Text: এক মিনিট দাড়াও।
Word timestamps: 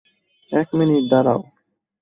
এক 0.51 0.67
মিনিট 0.73 1.03
দাড়াও। 1.11 1.39